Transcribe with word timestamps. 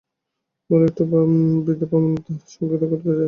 বলো 0.69 0.83
একটি 0.85 1.03
বৃদ্ধ 1.63 1.81
ব্রাহ্মণ 1.83 2.13
তাঁহার 2.17 2.49
সঙ্গে 2.53 2.75
দেখা 2.81 2.89
করিতে 2.91 3.07
চায়। 3.07 3.17